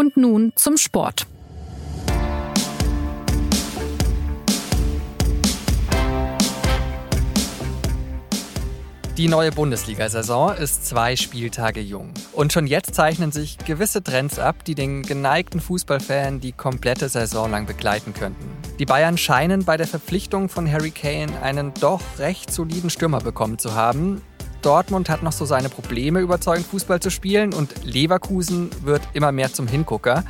[0.00, 1.26] Und nun zum Sport.
[9.18, 12.14] Die neue Bundesliga-Saison ist zwei Spieltage jung.
[12.32, 17.50] Und schon jetzt zeichnen sich gewisse Trends ab, die den geneigten Fußballfan die komplette Saison
[17.50, 18.50] lang begleiten könnten.
[18.78, 23.58] Die Bayern scheinen bei der Verpflichtung von Harry Kane einen doch recht soliden Stürmer bekommen
[23.58, 24.22] zu haben.
[24.62, 29.52] Dortmund hat noch so seine Probleme, überzeugend Fußball zu spielen und Leverkusen wird immer mehr
[29.52, 30.24] zum Hingucker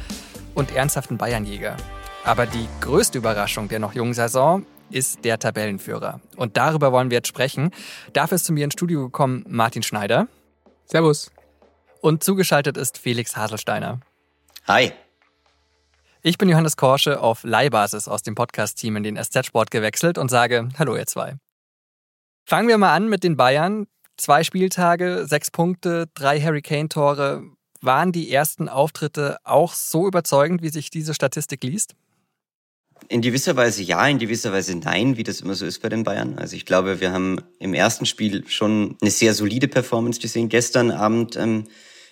[0.54, 1.76] und ernsthaften Bayernjäger.
[2.24, 6.20] Aber die größte Überraschung der noch jungen Saison ist der Tabellenführer.
[6.36, 7.70] Und darüber wollen wir jetzt sprechen.
[8.12, 10.28] Dafür ist zu mir ins Studio gekommen Martin Schneider.
[10.84, 11.30] Servus.
[12.00, 14.00] Und zugeschaltet ist Felix Haselsteiner.
[14.66, 14.92] Hi.
[16.22, 20.30] Ich bin Johannes Korsche auf Leihbasis aus dem Podcast-Team in den SZ Sport gewechselt und
[20.30, 21.36] sage Hallo ihr zwei.
[22.44, 23.86] Fangen wir mal an mit den Bayern.
[24.20, 27.42] Zwei Spieltage, sechs Punkte, drei Hurricane-Tore.
[27.80, 31.94] Waren die ersten Auftritte auch so überzeugend, wie sich diese Statistik liest?
[33.08, 36.04] In gewisser Weise ja, in gewisser Weise nein, wie das immer so ist bei den
[36.04, 36.38] Bayern.
[36.38, 40.50] Also ich glaube, wir haben im ersten Spiel schon eine sehr solide Performance gesehen.
[40.50, 41.64] Gestern Abend ähm,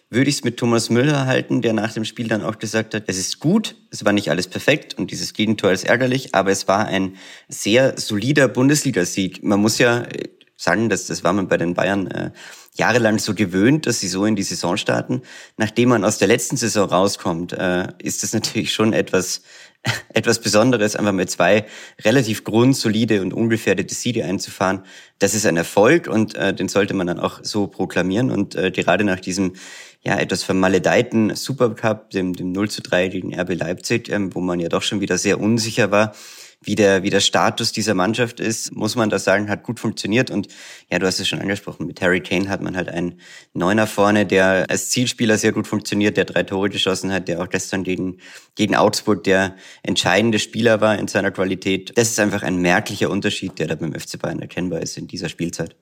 [0.08, 3.04] würde ich es mit Thomas Müller halten, der nach dem Spiel dann auch gesagt hat,
[3.08, 6.66] es ist gut, es war nicht alles perfekt und dieses Gegentor ist ärgerlich, aber es
[6.68, 7.16] war ein
[7.48, 9.44] sehr solider Bundesligasieg.
[9.44, 12.30] Man muss ja äh, sagen, dass das war man bei den Bayern äh,
[12.74, 15.22] jahrelang so gewöhnt, dass sie so in die Saison starten.
[15.56, 19.42] Nachdem man aus der letzten Saison rauskommt, äh, ist das natürlich schon etwas
[20.12, 21.64] etwas Besonderes, einfach mit zwei
[22.04, 24.82] relativ grundsolide und ungefährdete Siege einzufahren.
[25.20, 28.30] Das ist ein Erfolg und äh, den sollte man dann auch so proklamieren.
[28.30, 29.54] Und äh, gerade nach diesem
[30.02, 34.60] ja etwas vermaledeiten Supercup, dem, dem 0 zu 3 gegen RB Leipzig, ähm, wo man
[34.60, 36.14] ja doch schon wieder sehr unsicher war,
[36.60, 40.30] wie der, wie der Status dieser Mannschaft ist, muss man da sagen, hat gut funktioniert.
[40.30, 40.48] Und
[40.90, 43.20] ja, du hast es schon angesprochen, mit Harry Kane hat man halt einen
[43.54, 47.48] Neuner vorne, der als Zielspieler sehr gut funktioniert, der drei Tore geschossen hat, der auch
[47.48, 48.18] gestern gegen,
[48.56, 51.96] gegen Augsburg der entscheidende Spieler war in seiner Qualität.
[51.96, 55.28] Das ist einfach ein merklicher Unterschied, der da beim FC Bayern erkennbar ist in dieser
[55.28, 55.76] Spielzeit.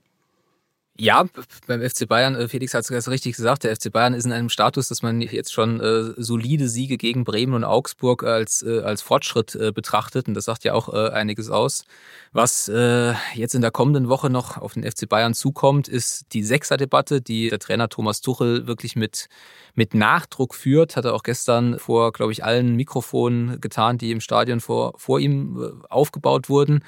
[0.99, 1.27] Ja,
[1.67, 4.49] beim FC Bayern, äh, Felix hat es richtig gesagt, der FC Bayern ist in einem
[4.49, 9.03] Status, dass man jetzt schon äh, solide Siege gegen Bremen und Augsburg als, äh, als
[9.03, 10.27] Fortschritt äh, betrachtet.
[10.27, 11.85] Und das sagt ja auch äh, einiges aus.
[12.33, 16.43] Was äh, jetzt in der kommenden Woche noch auf den FC Bayern zukommt, ist die
[16.43, 19.29] Sechser-Debatte, die der Trainer Thomas Tuchel wirklich mit,
[19.75, 20.97] mit Nachdruck führt.
[20.97, 25.21] Hat er auch gestern vor, glaube ich, allen Mikrofonen getan, die im Stadion vor, vor
[25.21, 26.83] ihm aufgebaut wurden.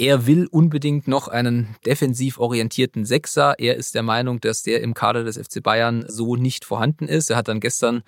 [0.00, 3.56] Er will unbedingt noch einen defensiv orientierten Sechser.
[3.58, 7.30] Er ist der Meinung, dass der im Kader des FC Bayern so nicht vorhanden ist.
[7.30, 8.04] Er hat dann gestern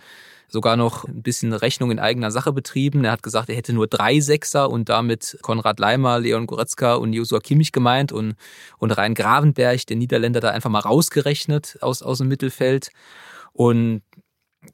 [0.47, 3.05] sogar noch ein bisschen Rechnung in eigener Sache betrieben.
[3.05, 7.13] Er hat gesagt, er hätte nur drei Sechser und damit Konrad Leimer, Leon Goretzka und
[7.13, 8.37] Josua Kimmich gemeint und,
[8.79, 12.91] und Rhein Gravenberg, der Niederländer, da einfach mal rausgerechnet aus, aus dem Mittelfeld.
[13.53, 14.03] Und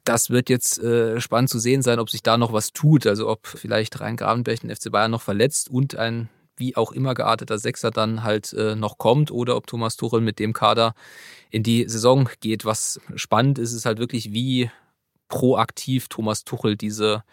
[0.03, 3.07] das wird jetzt äh, spannend zu sehen sein, ob sich da noch was tut.
[3.07, 7.13] Also ob vielleicht Rhein Gravenberg den FC Bayern noch verletzt und ein wie auch immer
[7.13, 10.93] gearteter Sechser dann halt äh, noch kommt oder ob Thomas Tuchel mit dem Kader
[11.49, 12.65] in die Saison geht.
[12.65, 14.69] Was spannend ist, ist halt wirklich, wie
[15.27, 17.23] proaktiv Thomas Tuchel diese,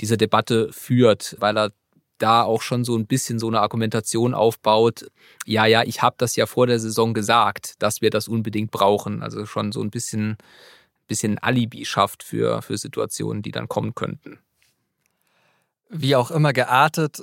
[0.00, 1.72] diese Debatte führt, weil er
[2.18, 5.06] da auch schon so ein bisschen so eine Argumentation aufbaut.
[5.46, 9.22] Ja, ja, ich habe das ja vor der Saison gesagt, dass wir das unbedingt brauchen.
[9.22, 10.36] Also schon so ein bisschen,
[11.06, 14.38] bisschen Alibi schafft für, für Situationen, die dann kommen könnten.
[15.88, 17.22] Wie auch immer geartet,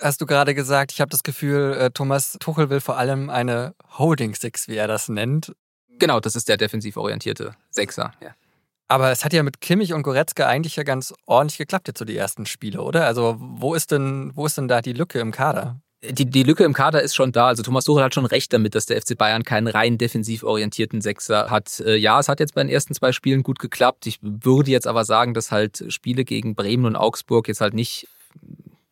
[0.00, 3.74] hast du gerade gesagt, ich habe das Gefühl, äh, Thomas Tuchel will vor allem eine
[3.98, 5.54] Holding Six, wie er das nennt.
[5.98, 8.12] Genau, das ist der defensiv orientierte Sechser.
[8.20, 8.30] Ja.
[8.88, 12.04] Aber es hat ja mit Kimmich und Goretzka eigentlich ja ganz ordentlich geklappt jetzt so
[12.04, 13.06] die ersten Spiele, oder?
[13.06, 15.80] Also wo ist denn, wo ist denn da die Lücke im Kader?
[16.02, 17.46] Die, die Lücke im Kader ist schon da.
[17.46, 21.00] Also Thomas Tuchel hat schon recht damit, dass der FC Bayern keinen rein defensiv orientierten
[21.00, 21.80] Sechser hat.
[21.80, 24.06] Äh, ja, es hat jetzt bei den ersten zwei Spielen gut geklappt.
[24.06, 28.06] Ich würde jetzt aber sagen, dass halt Spiele gegen Bremen und Augsburg jetzt halt nicht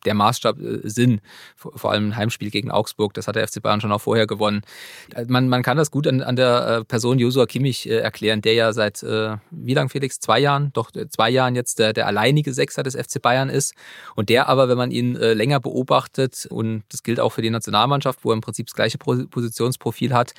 [0.05, 1.21] der Maßstab äh, sind.
[1.55, 4.61] Vor allem ein Heimspiel gegen Augsburg, das hat der FC Bayern schon auch vorher gewonnen.
[5.15, 8.53] Äh, man, man kann das gut an, an der äh, Person Josua Kimmich erklären, der
[8.53, 10.19] ja seit, wie lang Felix?
[10.19, 10.71] Zwei Jahren?
[10.73, 13.73] Doch, zwei Jahren jetzt der, der alleinige Sechser des FC Bayern ist.
[14.15, 18.19] Und der aber, wenn man ihn länger beobachtet, und das gilt auch für die Nationalmannschaft,
[18.23, 20.33] wo er im Prinzip das gleiche Positionsprofil hat,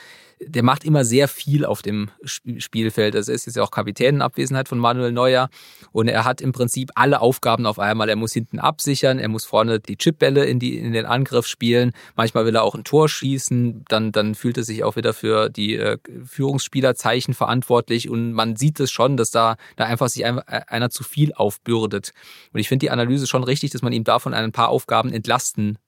[0.49, 3.17] der macht immer sehr viel auf dem Spielfeld.
[3.17, 5.49] Also er ist jetzt ja auch Kapitän in Abwesenheit von Manuel Neuer
[5.93, 8.09] und er hat im Prinzip alle Aufgaben auf einmal.
[8.09, 11.93] Er muss hinten absichern, er muss vorne die Chipbälle in, die, in den Angriff spielen.
[12.17, 15.49] Manchmal will er auch ein Tor schießen, dann, dann fühlt er sich auch wieder für
[15.51, 20.39] die äh, Führungsspielerzeichen verantwortlich und man sieht es schon, dass da, da einfach sich ein,
[20.41, 22.13] einer zu viel aufbürdet.
[22.53, 25.79] Und ich finde die Analyse schon richtig, dass man ihm davon ein paar Aufgaben entlasten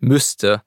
[0.00, 0.62] müsste.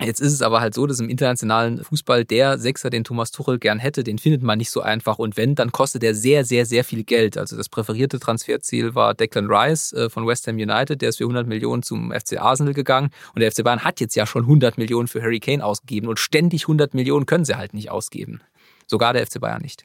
[0.00, 3.58] Jetzt ist es aber halt so, dass im internationalen Fußball der Sechser, den Thomas Tuchel
[3.58, 5.18] gern hätte, den findet man nicht so einfach.
[5.18, 7.38] Und wenn, dann kostet er sehr, sehr, sehr viel Geld.
[7.38, 11.00] Also das präferierte Transferziel war Declan Rice äh, von West Ham United.
[11.00, 13.10] Der ist für 100 Millionen zum FC Arsenal gegangen.
[13.34, 16.08] Und der FC Bayern hat jetzt ja schon 100 Millionen für Harry Kane ausgegeben.
[16.08, 18.40] Und ständig 100 Millionen können sie halt nicht ausgeben.
[18.86, 19.84] Sogar der FC Bayern nicht.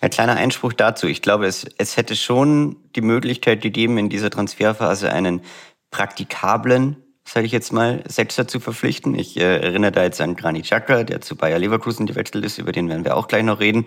[0.00, 1.06] Ein kleiner Einspruch dazu.
[1.06, 5.42] Ich glaube, es, es hätte schon die Möglichkeit gegeben, in dieser Transferphase einen
[5.90, 9.14] praktikablen sage ich jetzt mal, Sechser zu verpflichten.
[9.14, 12.72] Ich äh, erinnere da jetzt an Granit Xhaka, der zu Bayer Leverkusen gewechselt ist, über
[12.72, 13.86] den werden wir auch gleich noch reden.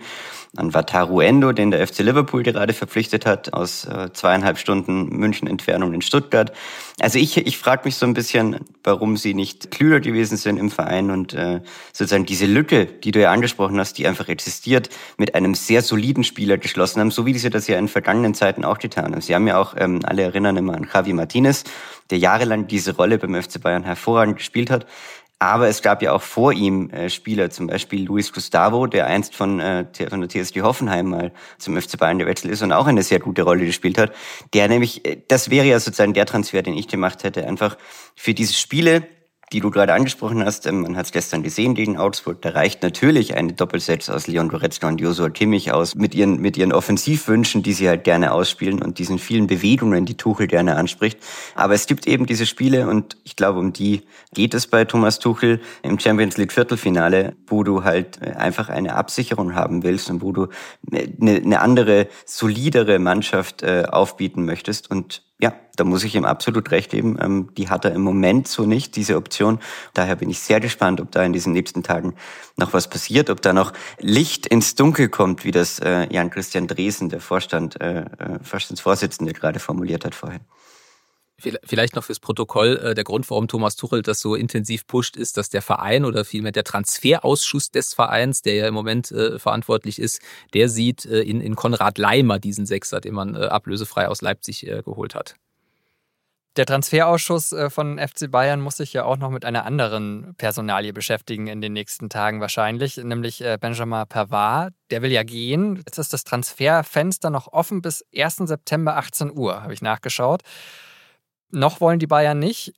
[0.56, 5.46] An Wataru Endo, den der FC Liverpool gerade verpflichtet hat, aus äh, zweieinhalb Stunden München
[5.48, 6.52] Entfernung in Stuttgart.
[6.98, 10.70] Also ich, ich frage mich so ein bisschen, warum sie nicht klüger gewesen sind im
[10.70, 11.60] Verein und äh,
[11.92, 14.88] sozusagen diese Lücke, die du ja angesprochen hast, die einfach existiert,
[15.18, 18.64] mit einem sehr soliden Spieler geschlossen haben, so wie sie das ja in vergangenen Zeiten
[18.64, 19.20] auch getan haben.
[19.20, 21.64] Sie haben ja auch, ähm, alle erinnern immer an Javi Martinez,
[22.10, 24.86] der jahrelang diese Rolle beim FC Bayern hervorragend gespielt hat.
[25.38, 29.34] Aber es gab ja auch vor ihm äh, Spieler, zum Beispiel Luis Gustavo, der einst
[29.34, 33.02] von, äh, von der TSG Hoffenheim mal zum FC Bayern gewechselt ist und auch eine
[33.02, 34.12] sehr gute Rolle gespielt hat.
[34.54, 37.76] Der nämlich, äh, das wäre ja sozusagen der Transfer, den ich gemacht hätte, einfach
[38.14, 39.06] für diese Spiele,
[39.52, 42.82] die du gerade angesprochen hast, ähm, man hat es gestern gesehen gegen Augsburg, da reicht
[42.82, 47.62] natürlich eine Doppelsetz aus Leon Goretzka und Josua Kimmich aus mit ihren, mit ihren Offensivwünschen,
[47.62, 51.18] die sie halt gerne ausspielen und diesen vielen Bewegungen, die Tuchel gerne anspricht.
[51.54, 54.02] Aber es gibt eben diese Spiele und ich glaube, um die
[54.34, 58.94] geht es bei Thomas Tuchel im Champions League Viertelfinale, wo du halt äh, einfach eine
[58.94, 60.48] Absicherung haben willst und wo du
[60.90, 66.70] eine, eine andere, solidere Mannschaft äh, aufbieten möchtest und ja, da muss ich ihm absolut
[66.70, 67.18] recht geben.
[67.20, 69.60] Ähm, die hat er im Moment so nicht, diese Option.
[69.92, 72.14] Daher bin ich sehr gespannt, ob da in diesen nächsten Tagen
[72.56, 76.66] noch was passiert, ob da noch Licht ins Dunkel kommt, wie das äh, Jan Christian
[76.66, 80.40] Dresen, der Vorstand, äh, äh Vorstandsvorsitzende, gerade formuliert hat vorhin.
[81.38, 82.78] Vielleicht noch fürs Protokoll.
[82.78, 86.24] Äh, der Grund, warum Thomas Tuchel das so intensiv pusht, ist, dass der Verein oder
[86.24, 90.22] vielmehr der Transferausschuss des Vereins, der ja im Moment äh, verantwortlich ist,
[90.54, 95.14] der sieht äh, in, in Konrad Leimer diesen Sechser, den man ablösefrei aus Leipzig geholt
[95.14, 95.34] hat.
[96.56, 101.48] Der Transferausschuss von FC Bayern muss sich ja auch noch mit einer anderen Personalie beschäftigen
[101.48, 104.72] in den nächsten Tagen wahrscheinlich, nämlich Benjamin Pavard.
[104.90, 105.76] Der will ja gehen.
[105.76, 108.36] Jetzt ist das Transferfenster noch offen bis 1.
[108.36, 110.42] September 18 Uhr, habe ich nachgeschaut.
[111.50, 112.74] Noch wollen die Bayern nicht.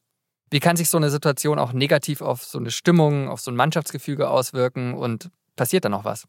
[0.50, 3.56] Wie kann sich so eine Situation auch negativ auf so eine Stimmung, auf so ein
[3.56, 6.26] Mannschaftsgefüge auswirken und passiert da noch was?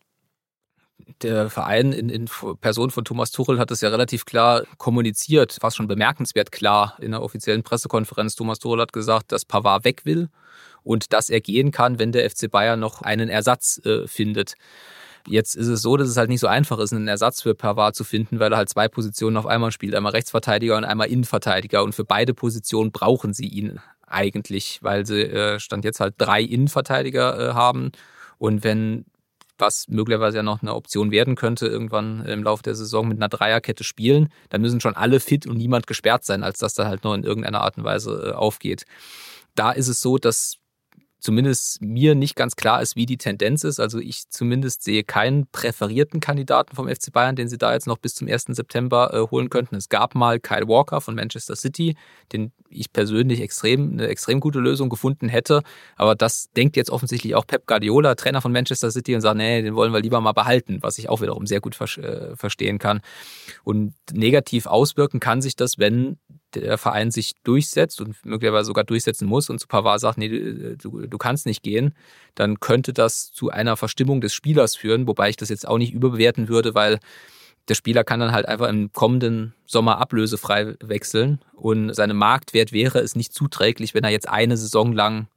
[1.21, 5.77] Der Verein in, in Person von Thomas Tuchel hat es ja relativ klar kommuniziert, fast
[5.77, 8.36] schon bemerkenswert klar in der offiziellen Pressekonferenz.
[8.36, 10.30] Thomas Tuchel hat gesagt, dass Pavard weg will
[10.83, 14.56] und dass er gehen kann, wenn der FC Bayern noch einen Ersatz äh, findet.
[15.27, 17.95] Jetzt ist es so, dass es halt nicht so einfach ist, einen Ersatz für Pavard
[17.95, 19.95] zu finden, weil er halt zwei Positionen auf einmal spielt.
[19.95, 21.83] Einmal Rechtsverteidiger und einmal Innenverteidiger.
[21.83, 26.42] Und für beide Positionen brauchen sie ihn eigentlich, weil sie äh, Stand jetzt halt drei
[26.42, 27.92] Innenverteidiger äh, haben.
[28.38, 29.06] Und wenn
[29.60, 33.30] was möglicherweise ja noch eine Option werden könnte, irgendwann im Laufe der Saison mit einer
[33.30, 37.04] Dreierkette spielen, dann müssen schon alle fit und niemand gesperrt sein, als dass da halt
[37.04, 38.86] noch in irgendeiner Art und Weise äh, aufgeht.
[39.56, 40.56] Da ist es so, dass
[41.19, 43.80] zumindest mir nicht ganz klar ist, wie die Tendenz ist.
[43.80, 47.98] Also ich zumindest sehe keinen präferierten Kandidaten vom FC Bayern, den sie da jetzt noch
[47.98, 48.45] bis zum 1.
[48.50, 49.75] September äh, holen könnten.
[49.75, 51.95] Es gab mal Kyle Walker von Manchester City,
[52.31, 55.62] den ich persönlich extrem, eine extrem gute Lösung gefunden hätte.
[55.95, 59.62] Aber das denkt jetzt offensichtlich auch Pep Guardiola, Trainer von Manchester City, und sagt, nee,
[59.62, 62.80] den wollen wir lieber mal behalten, was ich auch wiederum sehr gut ver äh, verstehen
[62.80, 63.01] kann.
[63.63, 66.17] Und negativ auswirken kann sich das, wenn
[66.56, 70.29] der Verein sich durchsetzt und möglicherweise sogar durchsetzen muss und zu Pavard sagt, nee,
[70.75, 71.94] du, du kannst nicht gehen,
[72.36, 75.94] dann könnte das zu einer Verstimmung des Spielers führen, wobei ich das jetzt auch nicht
[75.94, 77.00] überbewerten würde, weil
[77.68, 83.00] der Spieler kann dann halt einfach im kommenden Sommer ablösefrei wechseln und seinem Marktwert wäre
[83.00, 85.27] es nicht zuträglich, wenn er jetzt eine Saison lang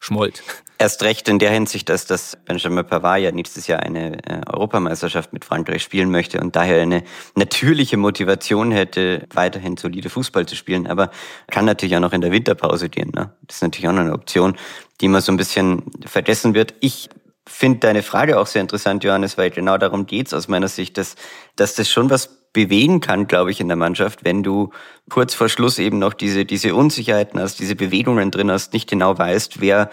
[0.00, 0.42] schmollt.
[0.78, 5.32] Erst recht in der Hinsicht, dass das Benjamin Pavard ja nächstes Jahr eine äh, Europameisterschaft
[5.32, 7.04] mit Frankreich spielen möchte und daher eine
[7.34, 10.86] natürliche Motivation hätte, weiterhin solide Fußball zu spielen.
[10.86, 11.10] Aber
[11.48, 13.12] kann natürlich auch noch in der Winterpause gehen.
[13.14, 13.30] Ne?
[13.46, 14.56] Das ist natürlich auch noch eine Option,
[15.00, 16.74] die immer so ein bisschen vergessen wird.
[16.80, 17.10] Ich
[17.46, 21.14] finde deine Frage auch sehr interessant, Johannes, weil genau darum geht's aus meiner Sicht, dass,
[21.56, 24.70] dass das schon was bewegen kann, glaube ich, in der Mannschaft, wenn du
[25.08, 29.16] kurz vor Schluss eben noch diese, diese Unsicherheiten hast, diese Bewegungen drin hast, nicht genau
[29.16, 29.90] weißt, wer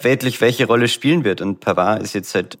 [0.00, 1.40] weltlich welche Rolle spielen wird.
[1.40, 2.58] Und Pavard ist jetzt seit,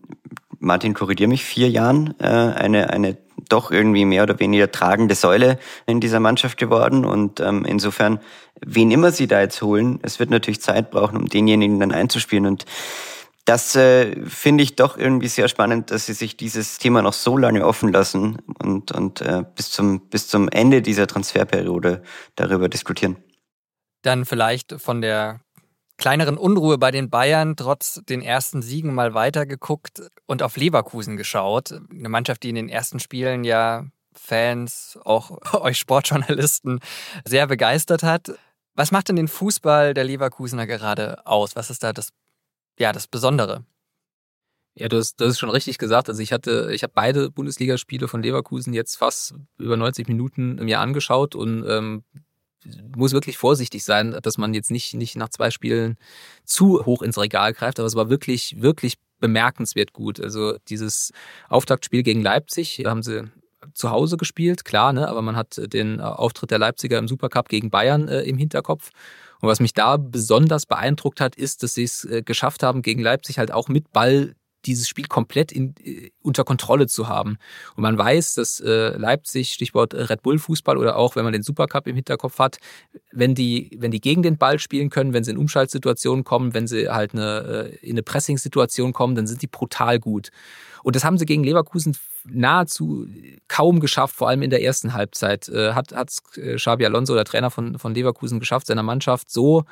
[0.58, 3.16] Martin, korrigier mich, vier Jahren äh, eine, eine
[3.48, 7.04] doch irgendwie mehr oder weniger tragende Säule in dieser Mannschaft geworden.
[7.04, 8.20] Und ähm, insofern,
[8.64, 12.46] wen immer sie da jetzt holen, es wird natürlich Zeit brauchen, um denjenigen dann einzuspielen.
[12.46, 12.66] Und
[13.50, 17.36] das äh, finde ich doch irgendwie sehr spannend, dass sie sich dieses Thema noch so
[17.36, 22.04] lange offen lassen und, und äh, bis, zum, bis zum Ende dieser Transferperiode
[22.36, 23.16] darüber diskutieren.
[24.02, 25.40] Dann vielleicht von der
[25.98, 31.72] kleineren Unruhe bei den Bayern trotz den ersten Siegen mal weitergeguckt und auf Leverkusen geschaut.
[31.90, 36.78] Eine Mannschaft, die in den ersten Spielen ja Fans, auch euch Sportjournalisten
[37.24, 38.30] sehr begeistert hat.
[38.76, 41.56] Was macht denn den Fußball der Leverkusener gerade aus?
[41.56, 42.10] Was ist da das,
[42.80, 43.64] ja, das Besondere?
[44.74, 46.08] Ja, du hast, du hast schon richtig gesagt.
[46.08, 50.68] Also ich hatte, ich habe beide Bundesligaspiele von Leverkusen jetzt fast über 90 Minuten im
[50.68, 52.04] Jahr angeschaut und ähm,
[52.96, 55.96] muss wirklich vorsichtig sein, dass man jetzt nicht, nicht nach zwei Spielen
[56.44, 60.20] zu hoch ins Regal greift, aber es war wirklich, wirklich bemerkenswert gut.
[60.20, 61.12] Also dieses
[61.48, 63.30] Auftaktspiel gegen Leipzig, da haben sie
[63.74, 65.08] zu Hause gespielt, klar, ne?
[65.08, 68.90] aber man hat den Auftritt der Leipziger im Supercup gegen Bayern äh, im Hinterkopf.
[69.40, 73.02] Und was mich da besonders beeindruckt hat, ist, dass sie es äh, geschafft haben, gegen
[73.02, 74.34] Leipzig halt auch mit Ball
[74.66, 77.38] dieses Spiel komplett in, äh, unter Kontrolle zu haben.
[77.76, 81.42] Und man weiß, dass äh, Leipzig, Stichwort Red Bull Fußball oder auch, wenn man den
[81.42, 82.58] Supercup im Hinterkopf hat,
[83.12, 86.66] wenn die, wenn die gegen den Ball spielen können, wenn sie in Umschaltsituationen kommen, wenn
[86.66, 90.30] sie halt eine, äh, in eine Pressing-Situation kommen, dann sind die brutal gut.
[90.82, 93.06] Und das haben sie gegen Leverkusen nahezu
[93.48, 95.48] kaum geschafft, vor allem in der ersten Halbzeit.
[95.48, 99.64] Äh, hat hat äh, Xabi Alonso, der Trainer von, von Leverkusen, geschafft, seiner Mannschaft so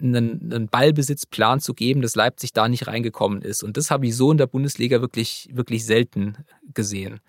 [0.00, 3.62] einen, einen Ballbesitzplan zu geben, dass Leipzig da nicht reingekommen ist.
[3.62, 6.36] Und das habe ich so in der Bundesliga wirklich, wirklich selten
[6.74, 7.20] gesehen.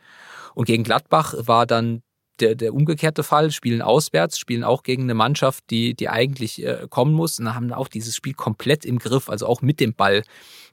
[0.54, 2.02] Und gegen Gladbach war dann
[2.40, 6.88] der, der umgekehrte Fall, spielen auswärts, spielen auch gegen eine Mannschaft, die, die eigentlich äh,
[6.90, 10.24] kommen muss und haben auch dieses Spiel komplett im Griff, also auch mit dem Ball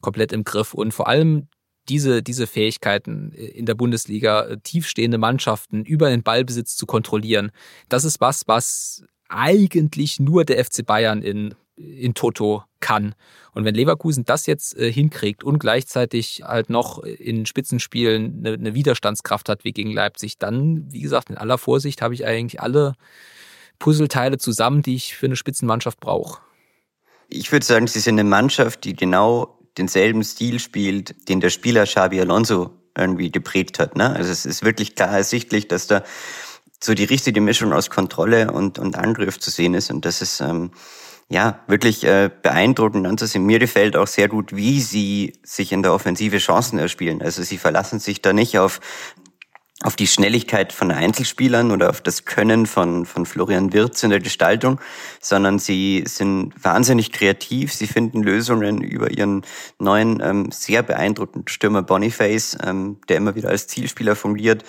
[0.00, 0.75] komplett im Griff.
[0.75, 1.49] Und vor allem
[1.89, 7.51] diese, diese Fähigkeiten in der Bundesliga, äh, tiefstehende Mannschaften über den Ballbesitz zu kontrollieren,
[7.89, 13.15] das ist was, was eigentlich nur der FC Bayern in, in Toto kann.
[13.53, 18.75] Und wenn Leverkusen das jetzt äh, hinkriegt und gleichzeitig halt noch in Spitzenspielen eine, eine
[18.75, 22.95] Widerstandskraft hat wie gegen Leipzig, dann, wie gesagt, in aller Vorsicht habe ich eigentlich alle
[23.79, 26.41] Puzzleteile zusammen, die ich für eine Spitzenmannschaft brauche.
[27.29, 31.85] Ich würde sagen, sie sind eine Mannschaft, die genau denselben Stil spielt, den der Spieler
[31.85, 33.97] Xabi Alonso irgendwie geprägt hat.
[33.97, 34.14] Ne?
[34.14, 36.02] Also es ist wirklich klar ersichtlich, dass da
[36.83, 39.91] so die richtige Mischung aus Kontrolle und, und Angriff zu sehen ist.
[39.91, 40.73] Und das ist ähm,
[41.29, 43.47] ja wirklich äh, beeindruckend anzusehen.
[43.47, 47.23] Mir gefällt auch sehr gut, wie sie sich in der Offensive Chancen erspielen.
[47.23, 48.81] Also sie verlassen sich da nicht auf
[49.83, 54.21] auf die Schnelligkeit von Einzelspielern oder auf das Können von, von Florian Wirz in der
[54.21, 54.81] Gestaltung,
[55.21, 57.73] sondern sie sind wahnsinnig kreativ.
[57.73, 59.43] Sie finden Lösungen über ihren
[59.79, 64.65] neuen, ähm, sehr beeindruckenden Stürmer Boniface, ähm, der immer wieder als Zielspieler fungiert.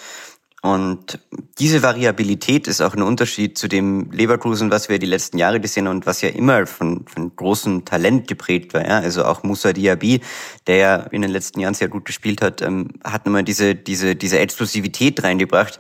[0.66, 1.20] Und
[1.60, 5.90] diese Variabilität ist auch ein Unterschied zu dem Leverkusen, was wir die letzten Jahre gesehen
[5.90, 8.88] haben und was ja immer von, von großem Talent geprägt war.
[8.88, 9.00] Ja?
[9.00, 10.22] Also auch Musa Diaby,
[10.66, 14.16] der ja in den letzten Jahren sehr gut gespielt hat, ähm, hat immer diese, diese,
[14.16, 15.80] diese Explosivität reingebracht.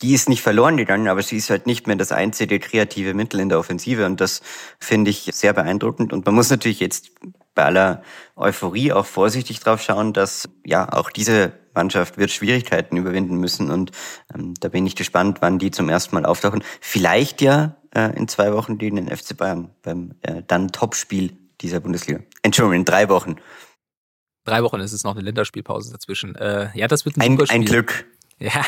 [0.00, 3.38] Die ist nicht verloren gegangen, aber sie ist halt nicht mehr das einzige kreative Mittel
[3.38, 4.40] in der Offensive und das
[4.80, 6.10] finde ich sehr beeindruckend.
[6.14, 7.10] Und man muss natürlich jetzt
[7.54, 8.02] bei aller
[8.34, 13.90] Euphorie auch vorsichtig drauf schauen, dass ja auch diese Mannschaft wird Schwierigkeiten überwinden müssen und
[14.34, 16.62] ähm, da bin ich gespannt, wann die zum ersten Mal auftauchen.
[16.80, 21.80] Vielleicht ja äh, in zwei Wochen gegen den FC Bayern beim äh, dann Topspiel dieser
[21.80, 22.20] Bundesliga.
[22.42, 23.36] Entschuldigung, in drei Wochen.
[24.44, 26.34] Drei Wochen ist es noch eine Länderspielpause dazwischen.
[26.34, 28.06] Äh, ja, das wird ein, ein, ein Glück.
[28.42, 28.64] Ja,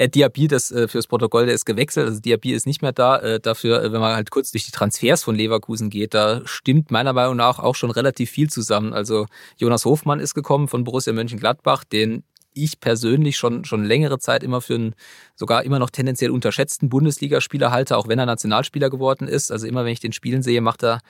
[0.06, 2.06] Diaby, das äh, fürs Protokoll, der ist gewechselt.
[2.06, 3.18] Also Diaby ist nicht mehr da.
[3.18, 6.92] Äh, dafür, äh, wenn man halt kurz durch die Transfers von Leverkusen geht, da stimmt
[6.92, 8.92] meiner Meinung nach auch schon relativ viel zusammen.
[8.92, 9.26] Also
[9.56, 12.22] Jonas Hofmann ist gekommen von Borussia Mönchengladbach, den
[12.54, 14.94] ich persönlich schon, schon längere Zeit immer für einen
[15.34, 19.50] sogar immer noch tendenziell unterschätzten Bundesligaspieler halte, auch wenn er Nationalspieler geworden ist.
[19.50, 21.00] Also immer wenn ich den spielen sehe, macht er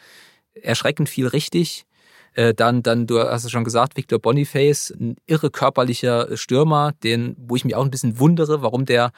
[0.54, 1.84] erschreckend viel richtig.
[2.34, 7.36] Äh, dann, dann, du hast es schon gesagt, Victor Boniface, ein irre körperlicher Stürmer, den,
[7.38, 9.12] wo ich mich auch ein bisschen wundere, warum der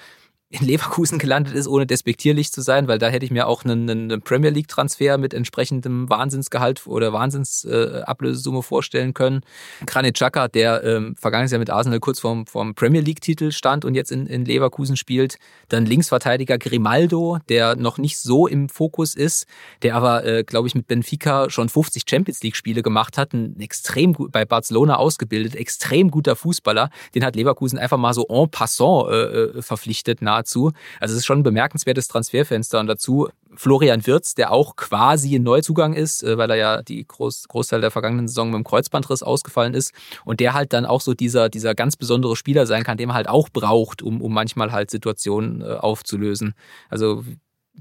[0.60, 3.90] in Leverkusen gelandet ist, ohne despektierlich zu sein, weil da hätte ich mir auch einen,
[3.90, 9.40] einen Premier League Transfer mit entsprechendem Wahnsinnsgehalt oder Wahnsinnsablösesumme äh, vorstellen können.
[9.84, 13.84] Granit Xhaka, der ähm, vergangenes Jahr mit Arsenal kurz vorm, vorm Premier League Titel stand
[13.84, 15.38] und jetzt in, in Leverkusen spielt.
[15.68, 19.46] Dann Linksverteidiger Grimaldo, der noch nicht so im Fokus ist,
[19.82, 23.58] der aber, äh, glaube ich, mit Benfica schon 50 Champions League Spiele gemacht hat, ein
[23.58, 26.90] extrem gut bei Barcelona ausgebildet, extrem guter Fußballer.
[27.14, 30.72] Den hat Leverkusen einfach mal so en passant äh, äh verpflichtet, nahe dazu.
[31.00, 35.42] Also es ist schon ein bemerkenswertes Transferfenster und dazu Florian Wirz, der auch quasi ein
[35.42, 39.22] Neuzugang ist, äh, weil er ja die Groß Großteil der vergangenen Saison mit dem Kreuzbandriss
[39.22, 39.92] ausgefallen ist
[40.24, 43.16] und der halt dann auch so dieser, dieser ganz besondere Spieler sein kann, den man
[43.16, 46.54] halt auch braucht, um, um manchmal halt Situationen äh, aufzulösen.
[46.88, 47.24] Also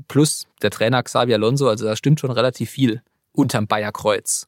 [0.08, 3.02] plus der Trainer Xavi Alonso, also da stimmt schon relativ viel
[3.32, 4.48] unterm Bayerkreuz.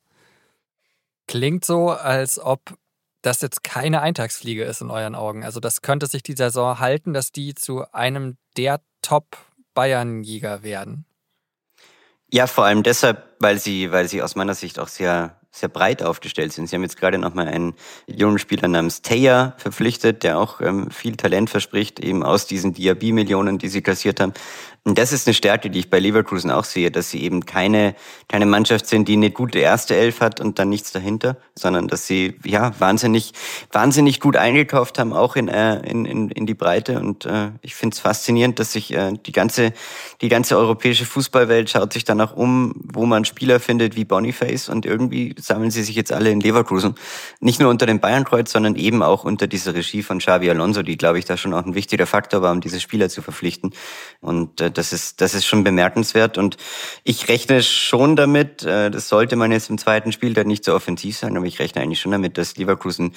[1.28, 2.78] Klingt so, als ob
[3.26, 5.44] das jetzt keine Eintagsfliege ist in euren Augen.
[5.44, 11.06] Also das könnte sich die Saison halten, dass die zu einem der Top-Bayern-Jäger werden.
[12.32, 16.04] Ja, vor allem deshalb, weil sie, weil sie aus meiner Sicht auch sehr sehr breit
[16.04, 16.68] aufgestellt sind.
[16.68, 17.76] Sie haben jetzt gerade nochmal einen
[18.08, 23.58] jungen Spieler namens Taya verpflichtet, der auch ähm, viel Talent verspricht, eben aus diesen Diaby-Millionen,
[23.58, 24.34] die sie kassiert haben.
[24.88, 27.96] Und das ist eine Stärke, die ich bei Leverkusen auch sehe, dass sie eben keine,
[28.28, 32.06] keine Mannschaft sind, die eine gute erste Elf hat und dann nichts dahinter, sondern dass
[32.06, 33.32] sie ja wahnsinnig,
[33.72, 37.00] wahnsinnig gut eingekauft haben, auch in, äh, in, in, in die Breite.
[37.00, 39.74] Und äh, ich finde es faszinierend, dass sich äh, die ganze,
[40.22, 44.70] die ganze europäische Fußballwelt schaut sich dann auch um, wo man Spieler findet wie Boniface
[44.70, 46.96] und irgendwie sammeln sie sich jetzt alle in Leverkusen.
[47.40, 50.98] Nicht nur unter dem Bayernkreuz, sondern eben auch unter dieser Regie von Xavi Alonso, die,
[50.98, 53.74] glaube ich, da schon auch ein wichtiger Faktor war, um diese Spieler zu verpflichten.
[54.22, 56.38] Und äh, das ist, das ist schon bemerkenswert.
[56.38, 56.58] Und
[57.04, 60.74] ich rechne schon damit, äh, das sollte man jetzt im zweiten Spiel dann nicht so
[60.74, 63.14] offensiv sein, aber ich rechne eigentlich schon damit, dass Leverkusen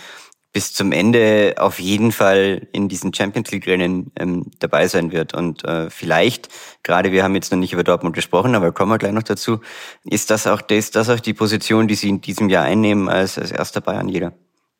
[0.58, 5.32] bis zum Ende auf jeden Fall in diesen Champions League Rennen ähm, dabei sein wird.
[5.32, 6.48] Und äh, vielleicht,
[6.82, 9.60] gerade wir haben jetzt noch nicht über Dortmund gesprochen, aber kommen wir gleich noch dazu,
[10.02, 13.38] ist das auch, ist das auch die Position, die sie in diesem Jahr einnehmen als,
[13.38, 14.32] als erster Bayern jeder.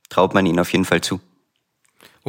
[0.09, 1.21] Traut man ihnen auf jeden Fall zu.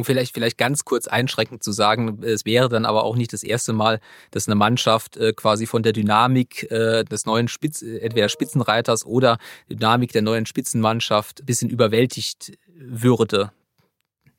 [0.00, 3.42] Um vielleicht, vielleicht ganz kurz einschränkend zu sagen, es wäre dann aber auch nicht das
[3.42, 8.30] erste Mal, dass eine Mannschaft äh, quasi von der Dynamik äh, des neuen Spitz, entweder
[8.30, 9.36] Spitzenreiters oder
[9.68, 13.52] Dynamik der neuen Spitzenmannschaft ein bisschen überwältigt würde.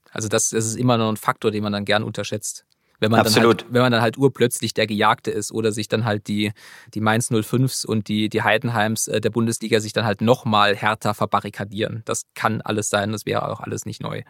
[0.09, 2.65] Also das, das ist immer noch ein Faktor, den man dann gern unterschätzt.
[2.99, 3.61] Wenn man, Absolut.
[3.61, 6.53] Dann halt, wenn man dann halt urplötzlich der Gejagte ist oder sich dann halt die,
[6.95, 11.13] die Mainz 05s und die, die Heidenheims äh, der Bundesliga sich dann halt nochmal härter
[11.13, 12.01] verbarrikadieren.
[12.05, 14.23] Das kann alles sein, das wäre auch alles nicht neu.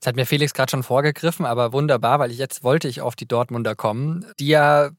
[0.00, 3.16] Jetzt hat mir Felix gerade schon vorgegriffen, aber wunderbar, weil ich jetzt wollte ich auf
[3.16, 4.92] die Dortmunder kommen, die ja,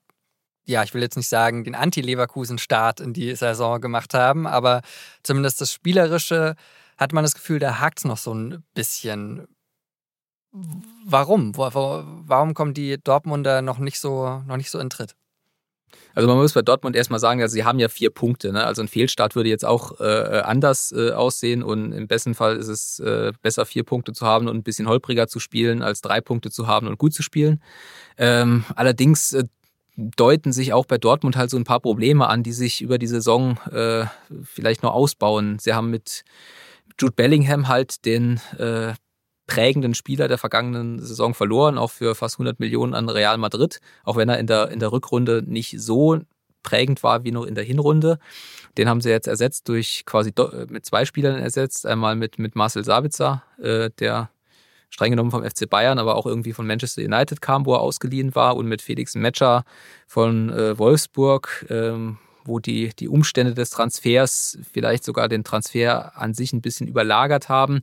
[0.66, 4.84] ja, ich will jetzt nicht sagen, den Anti-Leverkusen-Start in die Saison gemacht haben, aber
[5.24, 6.56] zumindest das Spielerische
[7.00, 9.48] hat man das Gefühl, da hakt es noch so ein bisschen.
[11.04, 11.58] Warum?
[11.58, 15.16] Warum kommen die Dortmunder noch nicht so, noch nicht so in Tritt?
[16.14, 18.52] Also man muss bei Dortmund erstmal sagen, also sie haben ja vier Punkte.
[18.52, 18.66] Ne?
[18.66, 22.68] Also ein Fehlstart würde jetzt auch äh, anders äh, aussehen und im besten Fall ist
[22.68, 26.22] es äh, besser, vier Punkte zu haben und ein bisschen holpriger zu spielen, als drei
[26.22, 27.62] Punkte zu haben und gut zu spielen.
[28.18, 29.46] Ähm, allerdings äh,
[29.96, 33.08] deuten sich auch bei Dortmund halt so ein paar Probleme an, die sich über die
[33.08, 34.06] Saison äh,
[34.44, 35.60] vielleicht noch ausbauen.
[35.60, 36.24] Sie haben mit
[37.00, 38.94] Jude Bellingham halt den äh,
[39.52, 44.16] prägenden Spieler der vergangenen Saison verloren, auch für fast 100 Millionen an Real Madrid, auch
[44.16, 46.22] wenn er in der, in der Rückrunde nicht so
[46.64, 48.18] prägend war wie noch in der Hinrunde.
[48.78, 50.32] Den haben sie jetzt ersetzt durch quasi
[50.70, 51.86] mit zwei Spielern ersetzt.
[51.86, 54.30] Einmal mit, mit Marcel Sabitzer, äh, der
[54.90, 58.36] streng genommen vom FC Bayern, aber auch irgendwie von Manchester United kam, wo er ausgeliehen
[58.36, 59.66] war, und mit Felix Metscher
[60.08, 66.34] von äh, Wolfsburg, ähm, wo die, die Umstände des Transfers vielleicht sogar den Transfer an
[66.34, 67.82] sich ein bisschen überlagert haben.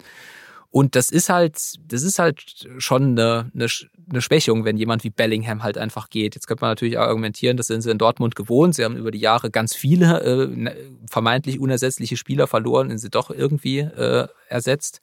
[0.71, 3.67] Und das ist halt, das ist halt schon eine, eine,
[4.11, 6.35] eine Schwächung, wenn jemand wie Bellingham halt einfach geht.
[6.35, 8.75] Jetzt könnte man natürlich argumentieren, das sind sie in Dortmund gewohnt.
[8.75, 10.77] Sie haben über die Jahre ganz viele äh, ne,
[11.11, 15.01] vermeintlich unersetzliche Spieler verloren und sie doch irgendwie äh, ersetzt.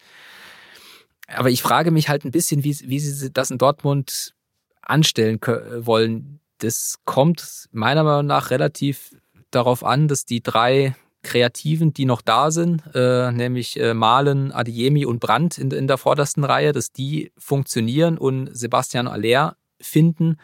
[1.27, 4.35] Aber ich frage mich halt ein bisschen, wie, wie sie das in Dortmund
[4.81, 6.39] anstellen wollen.
[6.59, 9.15] Das kommt meiner Meinung nach relativ
[9.49, 15.05] darauf an, dass die drei Kreativen, die noch da sind, äh, nämlich äh, Malen, Adiemi
[15.05, 20.37] und Brandt in, in der vordersten Reihe, dass die funktionieren und Sebastian Aller finden.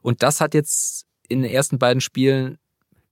[0.00, 2.58] Und das hat jetzt in den ersten beiden Spielen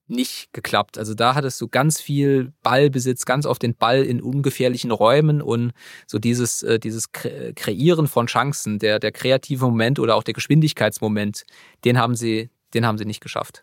[0.08, 0.98] nicht geklappt.
[0.98, 5.72] Also da hattest du ganz viel Ballbesitz, ganz auf den Ball in ungefährlichen Räumen und
[6.06, 11.44] so dieses, äh, dieses Kreieren von Chancen, der, der kreative Moment oder auch der Geschwindigkeitsmoment,
[11.84, 13.62] den haben sie, den haben sie nicht geschafft.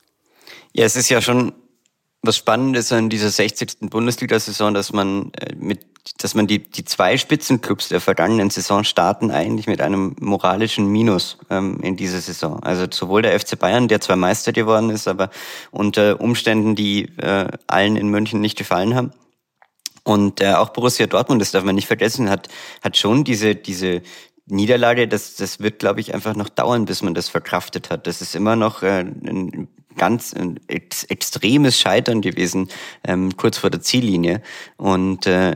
[0.74, 1.54] Ja, es ist ja schon
[2.28, 3.90] was spannend ist an dieser 60.
[3.90, 5.86] Bundesliga-Saison, dass man äh, mit,
[6.20, 11.38] dass man die, die zwei Spitzenclubs der vergangenen Saison starten eigentlich mit einem moralischen Minus
[11.50, 12.62] ähm, in dieser Saison.
[12.62, 15.30] Also sowohl der FC Bayern, der zwar Meister geworden ist, aber
[15.72, 19.12] unter Umständen, die äh, allen in München nicht gefallen haben.
[20.04, 22.48] Und äh, auch Borussia Dortmund, das darf man nicht vergessen, hat,
[22.82, 24.02] hat schon diese, diese
[24.46, 28.08] Niederlage, das, das wird, glaube ich, einfach noch dauern, bis man das verkraftet hat.
[28.08, 32.70] Das ist immer noch äh, ein ganz ein ex extremes Scheitern gewesen,
[33.04, 34.42] ähm, kurz vor der Ziellinie.
[34.78, 35.56] Und äh,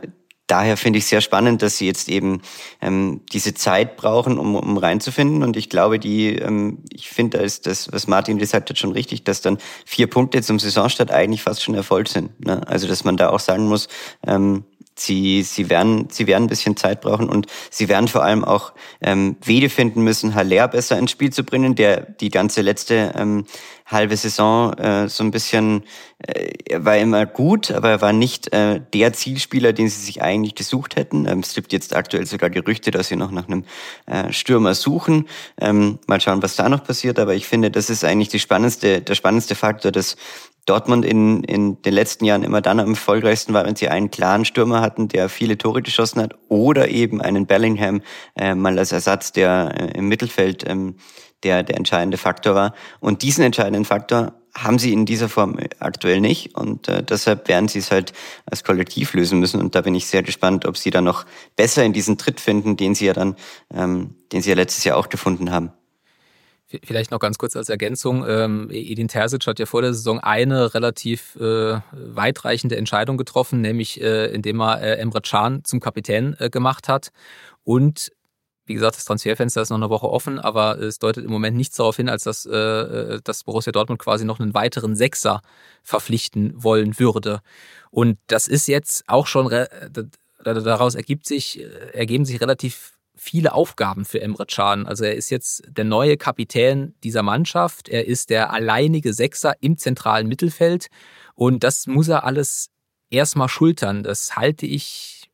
[0.52, 2.42] daher finde ich sehr spannend, dass sie jetzt eben
[2.82, 5.44] ähm, diese Zeit brauchen, um, um reinzufinden.
[5.44, 8.92] Und ich glaube, die, ähm, ich finde, da ist das, was Martin gesagt hat, schon
[8.92, 12.38] richtig, dass dann vier Punkte zum Saisonstart eigentlich fast schon Erfolg sind.
[12.46, 12.68] Ne?
[12.68, 13.88] Also, dass man da auch sagen muss,
[14.28, 18.44] ähm, Sie, sie, werden, sie werden ein bisschen Zeit brauchen und sie werden vor allem
[18.44, 23.14] auch ähm, Wege finden müssen, Haller besser ins Spiel zu bringen, der die ganze letzte
[23.16, 23.46] ähm,
[23.92, 25.84] halbe Saison äh, so ein bisschen,
[26.20, 30.56] äh, war immer gut, aber er war nicht äh, der Zielspieler, den sie sich eigentlich
[30.56, 31.28] gesucht hätten.
[31.28, 33.66] Ähm, es gibt jetzt aktuell sogar Gerüchte, dass sie noch nach einem
[34.06, 35.28] äh, Stürmer suchen.
[35.60, 39.02] Ähm, mal schauen, was da noch passiert, aber ich finde, das ist eigentlich die spannendste,
[39.02, 40.16] der spannendste Faktor, dass
[40.66, 44.46] Dortmund in, in den letzten Jahren immer dann am erfolgreichsten war, wenn sie einen klaren
[44.46, 48.02] Stürmer hatten, der viele Tore geschossen hat, oder eben einen Bellingham
[48.36, 50.96] äh, mal als Ersatz, der äh, im Mittelfeld ähm,
[51.44, 52.74] der, der entscheidende Faktor war.
[53.00, 57.70] Und diesen entscheidenden Faktor haben sie in dieser Form aktuell nicht und äh, deshalb werden
[57.70, 58.14] sie es halt
[58.46, 61.84] als Kollektiv lösen müssen und da bin ich sehr gespannt, ob sie dann noch besser
[61.86, 63.36] in diesen Tritt finden, den sie ja dann,
[63.74, 65.72] ähm, den sie ja letztes Jahr auch gefunden haben.
[66.84, 68.26] Vielleicht noch ganz kurz als Ergänzung.
[68.28, 74.02] Ähm, Edin Terzic hat ja vor der Saison eine relativ äh, weitreichende Entscheidung getroffen, nämlich
[74.02, 77.12] äh, indem er äh, Emre Can zum Kapitän äh, gemacht hat.
[77.64, 78.12] Und
[78.66, 81.76] wie gesagt, das Transferfenster ist noch eine Woche offen, aber es deutet im Moment nichts
[81.76, 85.42] darauf hin, als dass, äh, äh dass Borussia Dortmund quasi noch einen weiteren Sechser
[85.84, 87.42] verpflichten wollen würde.
[87.90, 89.50] Und das ist jetzt auch schon,
[90.44, 94.88] daraus ergibt sich, äh, ergeben sich relativ viele Aufgaben für Emre Can.
[94.88, 97.88] Also er ist jetzt der neue Kapitän dieser Mannschaft.
[97.88, 100.88] Er ist der alleinige Sechser im zentralen Mittelfeld.
[101.36, 102.72] Und das muss er alles
[103.12, 104.02] erstmal schultern.
[104.02, 105.30] Das halte ich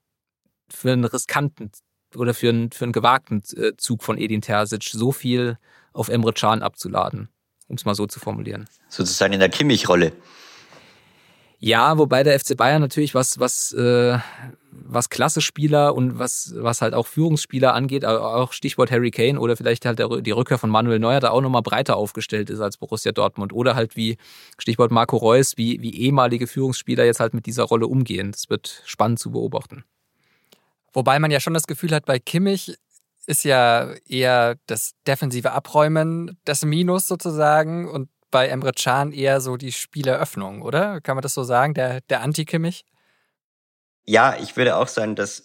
[0.69, 1.71] für einen riskanten
[2.13, 5.57] oder für einen, für einen gewagten äh, Zug von Edin Terzic, so viel
[5.93, 7.29] auf Emre Can abzuladen,
[7.67, 8.67] um es mal so zu formulieren.
[8.89, 10.11] Sozusagen in der Kimmich-Rolle.
[11.59, 14.19] Ja, wobei der FC Bayern natürlich was, was, äh,
[14.85, 19.85] was Klasse-Spieler und was, was halt auch Führungsspieler angeht, auch Stichwort Harry Kane oder vielleicht
[19.85, 23.53] halt die Rückkehr von Manuel Neuer da auch nochmal breiter aufgestellt ist als Borussia Dortmund.
[23.53, 24.17] Oder halt wie
[24.57, 28.31] Stichwort Marco Reus, wie, wie ehemalige Führungsspieler jetzt halt mit dieser Rolle umgehen.
[28.31, 29.83] Das wird spannend zu beobachten.
[30.93, 32.75] Wobei man ja schon das Gefühl hat, bei Kimmich
[33.25, 39.57] ist ja eher das defensive Abräumen das Minus sozusagen und bei Emre Can eher so
[39.57, 41.01] die Spieleröffnung, oder?
[41.01, 42.83] Kann man das so sagen, der, der Anti-Kimmich?
[44.07, 45.43] Ja, ich würde auch sagen, dass,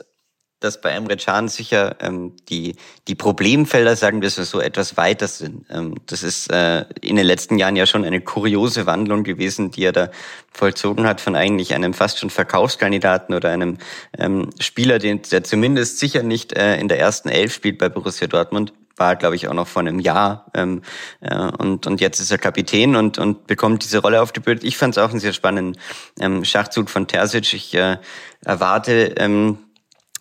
[0.61, 2.77] dass bei Emre Can sicher ähm, die,
[3.09, 5.67] die Problemfelder, sagen wir so, etwas weiter sind.
[5.69, 9.85] Ähm, das ist äh, in den letzten Jahren ja schon eine kuriose Wandlung gewesen, die
[9.85, 10.11] er da
[10.53, 13.79] vollzogen hat von eigentlich einem fast schon Verkaufskandidaten oder einem
[14.17, 18.29] ähm, Spieler, den, der zumindest sicher nicht äh, in der ersten Elf spielt bei Borussia
[18.29, 20.47] Dortmund war, glaube ich, auch noch vor einem Jahr.
[20.55, 20.83] Ähm,
[21.21, 24.65] äh, und, und jetzt ist er Kapitän und, und bekommt diese Rolle aufgebürdet.
[24.65, 25.81] Ich fand es auch einen sehr spannenden
[26.21, 27.53] ähm, Schachzug von Terzic.
[27.55, 27.99] Ich äh,
[28.45, 29.59] erwarte, ähm,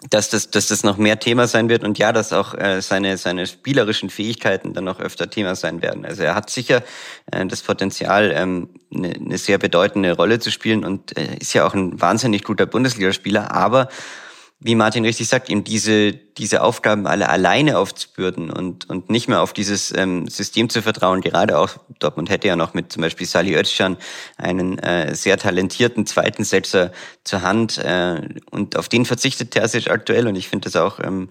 [0.09, 3.17] dass das, dass das noch mehr Thema sein wird und ja, dass auch äh, seine,
[3.17, 6.05] seine spielerischen Fähigkeiten dann noch öfter Thema sein werden.
[6.05, 6.81] Also er hat sicher
[7.31, 11.67] äh, das Potenzial, ähm, eine, eine sehr bedeutende Rolle zu spielen und äh, ist ja
[11.67, 13.89] auch ein wahnsinnig guter Bundesligaspieler, aber
[14.63, 19.41] wie Martin richtig sagt, ihm diese, diese Aufgaben alle alleine aufzubürden und, und nicht mehr
[19.41, 21.21] auf dieses ähm, System zu vertrauen.
[21.21, 23.97] Gerade auch Dortmund hätte ja noch mit zum Beispiel Sali Özcan
[24.37, 26.91] einen äh, sehr talentierten zweiten Setzer
[27.23, 28.21] zur Hand äh,
[28.51, 31.29] und auf den verzichtet Terzic aktuell und ich finde das auch ähm,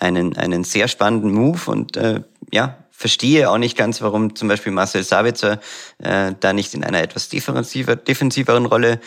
[0.00, 4.72] einen, einen sehr spannenden Move und äh, ja, verstehe auch nicht ganz, warum zum Beispiel
[4.72, 5.60] Marcel Sabitzer
[5.98, 9.00] äh, da nicht in einer etwas defensiver, defensiveren Rolle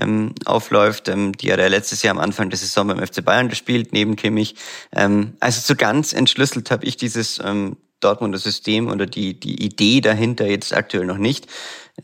[0.00, 1.08] ähm, aufläuft.
[1.08, 4.16] Ähm, die hat er letztes Jahr am Anfang der Saison beim FC Bayern gespielt, neben
[4.16, 4.56] Kimmich.
[4.92, 10.00] Ähm, also so ganz entschlüsselt habe ich dieses ähm, Dortmunder System oder die, die Idee
[10.00, 11.46] dahinter jetzt aktuell noch nicht.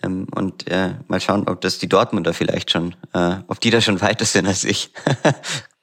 [0.03, 3.81] Ähm, und äh, mal schauen, ob das die Dortmunder vielleicht schon, äh, ob die da
[3.81, 4.93] schon weiter sind als ich.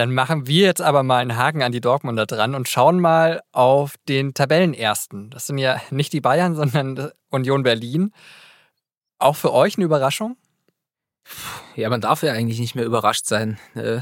[0.00, 3.42] Dann machen wir jetzt aber mal einen Haken an die Dortmunder dran und schauen mal
[3.52, 5.28] auf den Tabellenersten.
[5.28, 8.14] Das sind ja nicht die Bayern, sondern Union Berlin.
[9.18, 10.38] Auch für euch eine Überraschung?
[11.76, 13.58] Ja, man darf ja eigentlich nicht mehr überrascht sein.
[13.74, 14.00] Äh,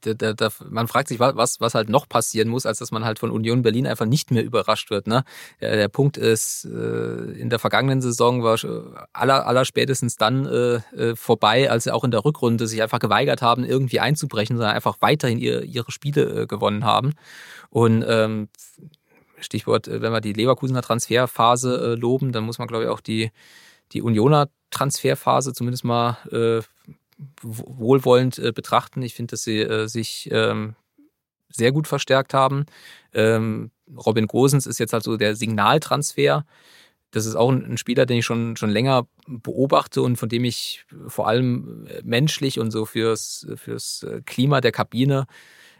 [0.00, 3.18] da, da, man fragt sich, was, was halt noch passieren muss, als dass man halt
[3.18, 5.06] von Union Berlin einfach nicht mehr überrascht wird.
[5.06, 5.24] Ne?
[5.60, 8.56] Der, Punkt ist, äh, in der vergangenen Saison war
[9.12, 13.42] aller, aller spätestens dann äh, vorbei, als sie auch in der Rückrunde sich einfach geweigert
[13.42, 17.14] haben, irgendwie einzubrechen, sondern einfach weiterhin ihre, ihre Spiele gewonnen haben.
[17.70, 18.48] Und ähm,
[19.40, 23.30] Stichwort, wenn wir die Leverkusener Transferphase loben, dann muss man, glaube ich, auch die
[23.92, 26.62] die Unioner Transferphase zumindest mal äh,
[27.42, 29.02] wohlwollend äh, betrachten.
[29.02, 30.76] Ich finde, dass sie äh, sich ähm,
[31.48, 32.66] sehr gut verstärkt haben.
[33.12, 36.44] Ähm, Robin Gosens ist jetzt halt so der Signaltransfer.
[37.10, 40.84] Das ist auch ein, Spieler, den ich schon, schon länger beobachte und von dem ich
[41.06, 45.26] vor allem äh, menschlich und so fürs, fürs äh, Klima der Kabine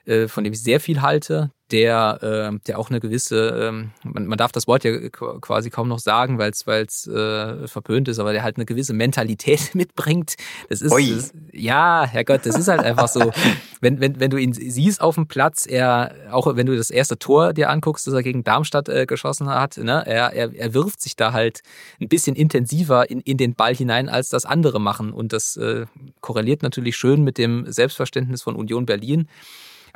[0.08, 4.26] äh, von dem ich sehr viel halte, der, äh, der auch eine gewisse, ähm, man,
[4.26, 8.32] man darf das Wort ja quasi kaum noch sagen, weil es äh, verpönt ist, aber
[8.32, 10.36] der halt eine gewisse Mentalität mitbringt.
[10.68, 13.32] Das ist, das, ja, Herrgott, das ist halt einfach so.
[13.80, 17.16] Wenn, wenn, wenn du ihn siehst auf dem Platz, er, auch wenn du das erste
[17.16, 21.00] Tor dir anguckst, das er gegen Darmstadt äh, geschossen hat, ne, er, er, er wirft
[21.00, 21.60] sich da halt
[22.00, 25.12] ein bisschen intensiver in, in den Ball hinein, als das andere machen.
[25.12, 25.86] Und das äh,
[26.20, 29.28] korreliert natürlich schön mit dem Selbstverständnis von Union Berlin.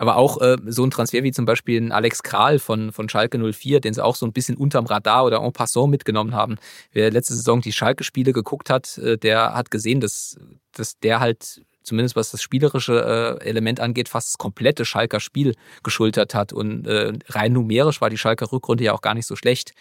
[0.03, 3.38] Aber auch äh, so ein Transfer wie zum Beispiel ein Alex Kral von, von Schalke
[3.38, 6.57] 04, den sie auch so ein bisschen unterm Radar oder en passant mitgenommen haben.
[6.91, 10.37] Wer letzte Saison die Schalke-Spiele geguckt hat, äh, der hat gesehen, dass,
[10.73, 15.55] dass der halt zumindest was das spielerische äh, Element angeht, fast das komplette Schalker Spiel
[15.85, 16.53] geschultert hat.
[16.53, 19.73] Und äh, rein numerisch war die Schalker Rückrunde ja auch gar nicht so schlecht.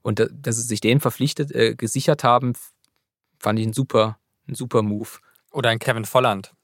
[0.00, 2.54] Und dass sie sich den verpflichtet, äh, gesichert haben,
[3.38, 4.18] fand ich ein super,
[4.48, 5.10] ein super Move.
[5.52, 6.54] Oder ein Kevin Volland.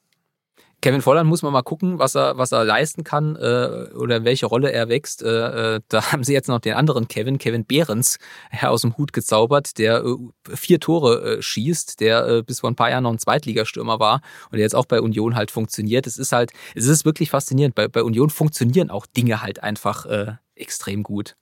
[0.87, 4.47] Kevin Volland muss man mal gucken, was er, was er leisten kann äh, oder welche
[4.47, 5.21] Rolle er wächst.
[5.21, 8.19] Äh, äh da haben sie jetzt noch den anderen Kevin, Kevin Behrens,
[8.63, 10.17] aus dem Hut gezaubert, der äh,
[10.55, 14.21] vier Tore äh, schießt, der äh, bis vor ein paar Jahren noch ein Zweitligastürmer war
[14.53, 16.07] und jetzt auch bei Union halt funktioniert.
[16.07, 17.75] Es ist halt, es ist wirklich faszinierend.
[17.75, 21.35] Bei, bei Union funktionieren auch Dinge halt einfach äh, extrem gut.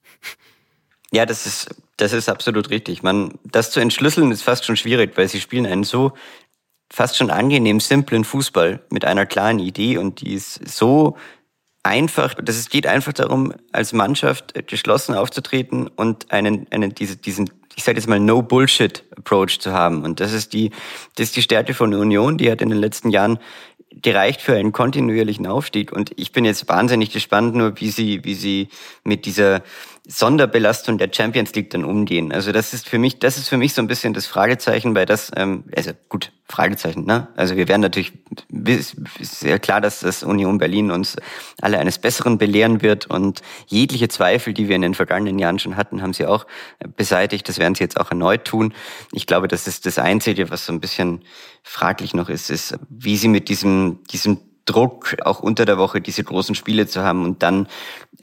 [1.13, 3.03] Ja, das ist, das ist absolut richtig.
[3.03, 6.15] Man, das zu entschlüsseln ist fast schon schwierig, weil sie spielen einen so
[6.95, 11.17] fast schon angenehm simplen Fußball mit einer klaren Idee und die ist so
[11.83, 17.51] einfach, dass es geht einfach darum, als Mannschaft geschlossen aufzutreten und einen, einen diese, diesen,
[17.75, 20.05] ich sage jetzt mal No Bullshit Approach zu haben.
[20.05, 20.71] Und das ist die,
[21.17, 23.41] das ist die Stärke von Union, die hat in den letzten Jahren
[23.91, 25.91] gereicht für einen kontinuierlichen Aufstieg.
[25.91, 28.69] Und ich bin jetzt wahnsinnig gespannt, nur wie sie, wie sie
[29.03, 29.63] mit dieser
[30.07, 32.31] Sonderbelastung der Champions League dann umgehen.
[32.31, 35.07] Also das ist für mich, das ist für mich so ein bisschen das Fragezeichen, weil
[35.07, 37.29] das, ähm, also gut, Fragezeichen, ne?
[37.37, 38.13] Also wir werden natürlich,
[39.19, 41.17] ist sehr klar, dass das Union Berlin uns
[41.63, 45.77] alle eines Besseren belehren wird und jegliche Zweifel, die wir in den vergangenen Jahren schon
[45.79, 46.47] hatten, haben sie auch
[46.97, 47.49] beseitigt.
[47.49, 48.75] Das werden sie jetzt auch erneut tun.
[49.11, 51.23] Ich glaube, das ist das Einzige, was so ein bisschen
[51.63, 56.25] fraglich noch ist, ist, wie sie mit diesem, diesem Druck, auch unter der Woche diese
[56.25, 57.69] großen Spiele zu haben und dann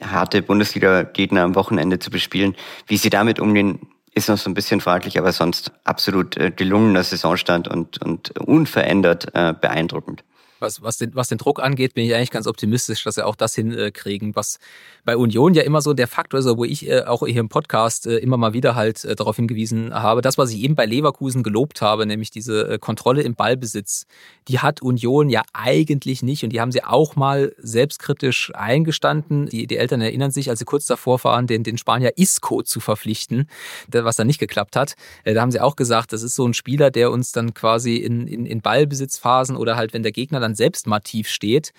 [0.02, 2.56] harte Bundesliga-Gegner am Wochenende zu bespielen.
[2.86, 3.80] Wie sie damit umgehen,
[4.14, 9.28] ist noch so ein bisschen fraglich, aber sonst absolut äh, gelungener Saisonstand und, und unverändert
[9.34, 10.24] äh, beeindruckend
[10.62, 13.36] was, was, den, was den Druck angeht, bin ich eigentlich ganz optimistisch, dass wir auch
[13.36, 14.58] das hinkriegen, was
[15.04, 18.06] bei Union ja immer so der Faktor ist, wo ich äh, auch hier im Podcast
[18.06, 21.42] äh, immer mal wieder halt äh, darauf hingewiesen habe, das, was ich eben bei Leverkusen
[21.42, 24.06] gelobt habe, nämlich diese äh, Kontrolle im Ballbesitz,
[24.48, 29.46] die hat Union ja eigentlich nicht und die haben sie auch mal selbstkritisch eingestanden.
[29.46, 32.80] Die, die Eltern erinnern sich, als sie kurz davor waren, den, den Spanier Isco zu
[32.80, 33.48] verpflichten,
[33.88, 34.94] was dann nicht geklappt hat.
[35.24, 37.96] Äh, da haben sie auch gesagt, das ist so ein Spieler, der uns dann quasi
[37.96, 41.72] in, in, in Ballbesitzphasen oder halt, wenn der Gegner dann selbst mal tief steht,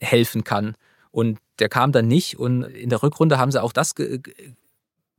[0.00, 0.74] helfen kann.
[1.10, 2.38] Und der kam dann nicht.
[2.38, 3.94] Und in der Rückrunde haben sie auch das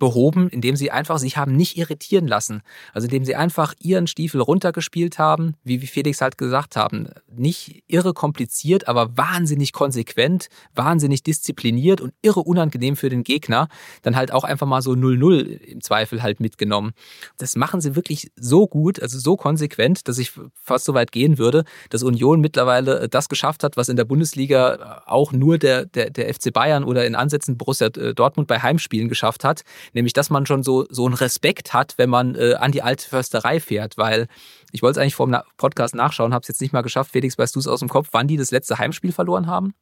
[0.02, 2.64] behoben, indem sie einfach sich haben nicht irritieren lassen.
[2.92, 7.10] Also indem sie einfach ihren Stiefel runtergespielt haben, wie, Felix halt gesagt haben.
[7.32, 13.68] Nicht irre kompliziert, aber wahnsinnig konsequent, wahnsinnig diszipliniert und irre unangenehm für den Gegner.
[14.02, 16.94] Dann halt auch einfach mal so 0-0 im Zweifel halt mitgenommen.
[17.38, 21.38] Das machen sie wirklich so gut, also so konsequent, dass ich fast so weit gehen
[21.38, 26.10] würde, dass Union mittlerweile das geschafft hat, was in der Bundesliga auch nur der, der,
[26.10, 29.62] der FC Bayern oder in Ansätzen Borussia Dortmund bei Heimspielen geschafft hat,
[29.94, 33.08] Nämlich, dass man schon so, so einen Respekt hat, wenn man äh, an die alte
[33.08, 34.28] Försterei fährt, weil
[34.72, 37.12] ich wollte es eigentlich vor dem Podcast nachschauen, habe es jetzt nicht mal geschafft.
[37.12, 39.74] Felix, weißt du es aus dem Kopf, wann die das letzte Heimspiel verloren haben?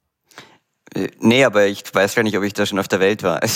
[0.95, 3.41] Äh, nee, aber ich weiß gar nicht, ob ich da schon auf der Welt war.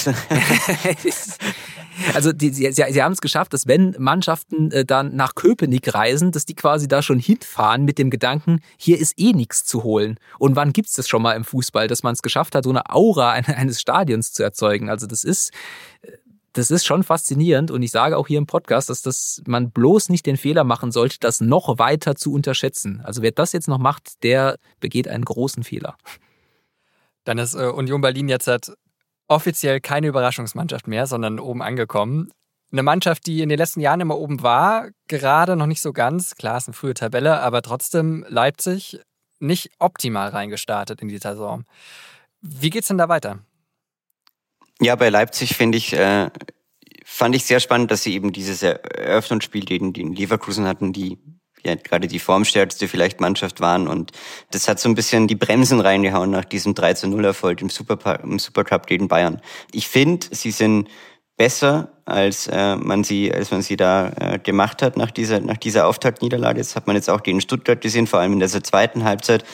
[2.13, 6.31] also die, sie, sie haben es geschafft, dass wenn Mannschaften äh, dann nach Köpenick reisen,
[6.31, 10.17] dass die quasi da schon hinfahren mit dem Gedanken, hier ist eh nichts zu holen.
[10.39, 12.89] Und wann gibt's das schon mal im Fußball, dass man es geschafft hat, so eine
[12.89, 14.89] Aura eines Stadions zu erzeugen?
[14.89, 15.51] Also das ist
[16.01, 16.11] äh,
[16.53, 20.09] das ist schon faszinierend und ich sage auch hier im Podcast, dass das man bloß
[20.09, 23.01] nicht den Fehler machen sollte, das noch weiter zu unterschätzen.
[23.03, 25.97] Also wer das jetzt noch macht, der begeht einen großen Fehler.
[27.23, 28.71] Dann ist äh, Union Berlin jetzt halt
[29.27, 32.31] offiziell keine Überraschungsmannschaft mehr, sondern oben angekommen.
[32.71, 36.35] Eine Mannschaft, die in den letzten Jahren immer oben war, gerade noch nicht so ganz.
[36.35, 38.99] Klar, ist eine frühe Tabelle, aber trotzdem Leipzig
[39.39, 41.65] nicht optimal reingestartet in die Saison.
[42.41, 43.39] Wie geht's denn da weiter?
[44.83, 46.29] Ja, bei Leipzig finde ich, äh,
[47.05, 51.17] fand ich sehr spannend, dass sie eben dieses Eröffnungsspiel gegen die Leverkusen hatten, die
[51.65, 54.11] ja gerade die formstärkste vielleicht Mannschaft waren und
[54.51, 57.69] das hat so ein bisschen die Bremsen reingehauen nach diesem 3 zu 0 Erfolg im,
[57.69, 59.41] Super, im Supercup gegen Bayern.
[59.71, 60.89] Ich finde, sie sind
[61.37, 65.57] besser, als äh, man sie, als man sie da äh, gemacht hat nach dieser, nach
[65.57, 66.59] dieser Auftaktniederlage.
[66.59, 69.45] Das hat man jetzt auch gegen Stuttgart gesehen, vor allem in der zweiten Halbzeit.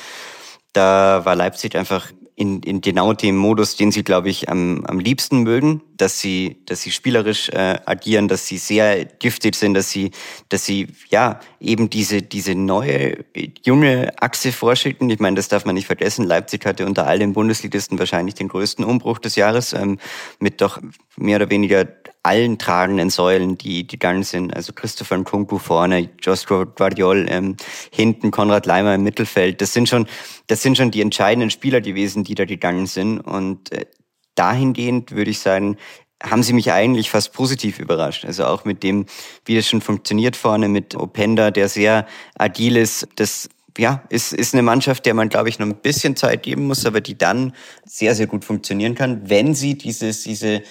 [0.74, 5.00] Da war Leipzig einfach in, in genau dem Modus, den sie, glaube ich, am, am
[5.00, 5.82] liebsten mögen.
[6.00, 10.12] dass sie, dass sie spielerisch äh, agieren, dass sie sehr giftig sind, dass sie,
[10.48, 13.26] dass sie ja eben diese diese neue
[13.66, 15.10] junge Achse vorschicken.
[15.10, 16.26] Ich meine, das darf man nicht vergessen.
[16.26, 20.00] Leipzig hatte unter all den Bundesligisten wahrscheinlich den größten Umbruch des Jahres ähm,
[20.40, 20.80] mit doch
[21.18, 21.86] mehr oder weniger
[22.24, 24.54] allen tragenden Säulen, die gegangen sind.
[24.54, 27.56] Also Christopher Nkunku vorne, Joshua Guardiol ähm,
[27.92, 29.62] hinten, Konrad Leimer im Mittelfeld.
[29.62, 30.08] Das sind schon,
[30.48, 33.20] das sind schon die entscheidenden Spieler gewesen, die da gegangen sind.
[33.20, 33.86] Und äh,
[34.36, 35.78] dahingehend würde ich sagen,
[36.22, 38.26] haben sie mich eigentlich fast positiv überrascht.
[38.26, 39.06] Also auch mit dem,
[39.46, 42.06] wie das schon funktioniert vorne mit Openda, der sehr
[42.38, 43.08] agil ist.
[43.16, 46.68] Das ja, ist, ist eine Mannschaft, der man, glaube ich, noch ein bisschen Zeit geben
[46.68, 47.54] muss, aber die dann
[47.86, 50.64] sehr, sehr gut funktionieren kann, wenn sie dieses, diese,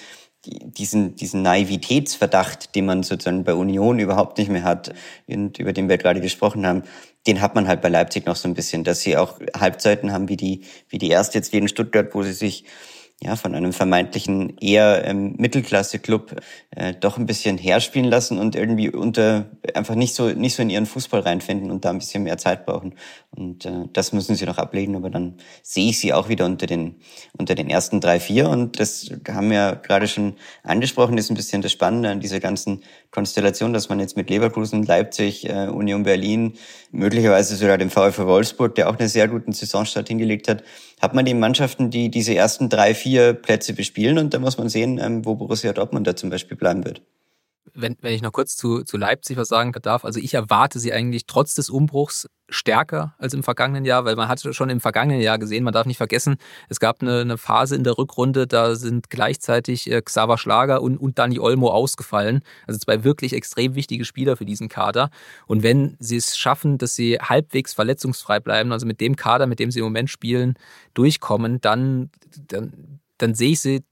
[0.45, 4.93] diesen, diesen Naivitätsverdacht, den man sozusagen bei Union überhaupt nicht mehr hat,
[5.27, 6.83] und über den wir gerade gesprochen haben,
[7.27, 10.29] den hat man halt bei Leipzig noch so ein bisschen, dass sie auch Halbzeiten haben
[10.29, 12.63] wie die, wie die erste jetzt gegen Stuttgart, wo sie sich
[13.21, 18.89] ja, von einem vermeintlichen eher ähm, Mittelklasse-Club äh, doch ein bisschen herspielen lassen und irgendwie
[18.89, 22.37] unter einfach nicht so nicht so in ihren Fußball reinfinden und da ein bisschen mehr
[22.37, 22.93] Zeit brauchen.
[23.31, 26.65] Und äh, das müssen sie noch ablegen, aber dann sehe ich sie auch wieder unter
[26.65, 26.95] den
[27.37, 28.47] unter den ersten drei, vier.
[28.47, 32.83] Und das haben wir gerade schon angesprochen, ist ein bisschen das Spannende an dieser ganzen
[33.11, 36.53] Konstellation, dass man jetzt mit Leverkusen, Leipzig, äh, Union Berlin,
[36.91, 40.63] möglicherweise sogar dem VfL Wolfsburg, der auch einen sehr guten Saisonstart hingelegt hat,
[40.99, 44.69] hat man die Mannschaften, die diese ersten drei, vier Plätze bespielen und da muss man
[44.69, 47.01] sehen, ähm, wo Borussia Dortmund da zum Beispiel bleiben wird
[47.81, 50.93] wenn, wenn ich noch kurz zu, zu Leipzig was sagen darf, also ich erwarte sie
[50.93, 55.21] eigentlich trotz des Umbruchs stärker als im vergangenen Jahr, weil man hatte schon im vergangenen
[55.21, 56.37] Jahr gesehen, man darf nicht vergessen,
[56.67, 60.97] es gab eine, eine Phase in der Rückrunde, da sind gleichzeitig äh, Xaver Schlager und,
[60.97, 62.41] und Dani Olmo ausgefallen.
[62.67, 65.09] Also zwei wirklich extrem wichtige Spieler für diesen Kader.
[65.47, 69.59] Und wenn sie es schaffen, dass sie halbwegs verletzungsfrei bleiben, also mit dem Kader, mit
[69.59, 70.55] dem sie im Moment spielen,
[70.93, 72.09] durchkommen, dann,
[72.47, 73.83] dann, dann sehe ich sie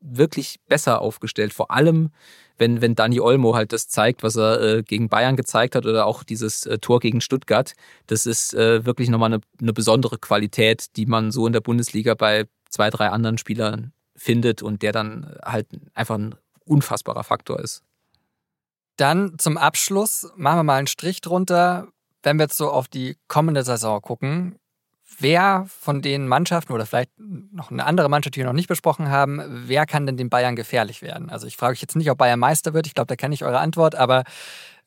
[0.00, 1.52] wirklich besser aufgestellt.
[1.52, 2.10] Vor allem,
[2.58, 6.06] wenn, wenn Dani Olmo halt das zeigt, was er äh, gegen Bayern gezeigt hat oder
[6.06, 7.74] auch dieses äh, Tor gegen Stuttgart,
[8.06, 12.14] das ist äh, wirklich nochmal eine, eine besondere Qualität, die man so in der Bundesliga
[12.14, 17.82] bei zwei, drei anderen Spielern findet und der dann halt einfach ein unfassbarer Faktor ist.
[18.96, 21.88] Dann zum Abschluss machen wir mal einen Strich drunter.
[22.22, 24.58] Wenn wir jetzt so auf die kommende Saison gucken,
[25.18, 29.08] wer von den Mannschaften oder vielleicht noch eine andere Mannschaft, die wir noch nicht besprochen
[29.08, 31.30] haben, wer kann denn den Bayern gefährlich werden?
[31.30, 33.44] Also ich frage euch jetzt nicht, ob Bayern Meister wird, ich glaube, da kenne ich
[33.44, 34.24] eure Antwort, aber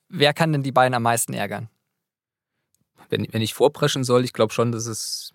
[0.10, 1.70] wer kann denn die Bayern am meisten ärgern?
[3.10, 5.34] Wenn, wenn ich vorpreschen soll, ich glaube schon, dass es,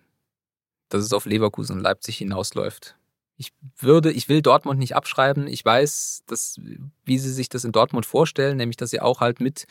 [0.89, 2.95] dass es auf Leverkusen und Leipzig hinausläuft.
[3.37, 5.47] Ich würde, ich will Dortmund nicht abschreiben.
[5.47, 6.61] Ich weiß, dass,
[7.03, 9.65] wie sie sich das in Dortmund vorstellen, nämlich, dass sie auch halt mit,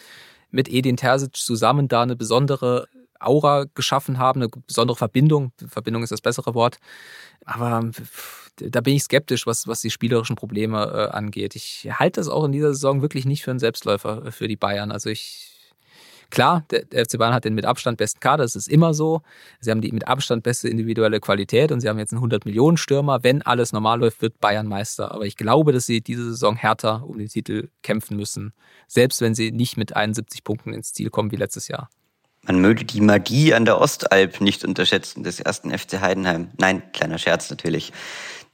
[0.51, 2.89] mit Edin Terzic zusammen da eine besondere
[3.21, 5.53] Aura geschaffen haben, eine besondere Verbindung.
[5.67, 6.79] Verbindung ist das bessere Wort.
[7.45, 7.91] Aber
[8.57, 11.57] da bin ich skeptisch, was, was die spielerischen Probleme äh, angeht.
[11.57, 14.93] Ich halte das auch in dieser Saison wirklich nicht für einen Selbstläufer für die Bayern.
[14.93, 15.55] Also ich
[16.31, 19.23] Klar, der, der FC Bayern hat den mit Abstand besten Kader, das ist immer so.
[19.61, 23.23] Sie haben die mit Abstand beste individuelle Qualität und sie haben jetzt einen 100-Millionen-Stürmer.
[23.23, 25.13] Wenn alles normal läuft, wird Bayern Meister.
[25.13, 28.53] Aber ich glaube, dass sie diese Saison härter um den Titel kämpfen müssen,
[28.89, 31.89] selbst wenn sie nicht mit 71 Punkten ins Ziel kommen wie letztes Jahr.
[32.47, 36.49] Man möge die Magie an der Ostalb nicht unterschätzen, des ersten FC Heidenheim.
[36.59, 37.93] Nein, kleiner Scherz natürlich.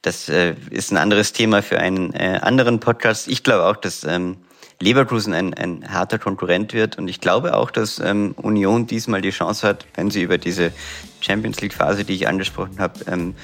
[0.03, 3.29] Das äh, ist ein anderes Thema für einen äh, anderen Podcast.
[3.29, 4.39] Ich glaube auch, dass ähm,
[4.81, 9.31] Leverkusen ein, ein harter Konkurrent wird und ich glaube auch, dass ähm, Union diesmal die
[9.31, 10.73] Chance hat, wenn sie über diese
[11.21, 13.35] Champions League Phase, die ich angesprochen habe, ähm,